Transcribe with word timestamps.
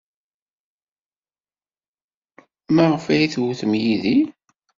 Maɣef 2.75 3.05
ay 3.13 3.23
tewtem 3.33 3.71
Yidir? 3.83 4.27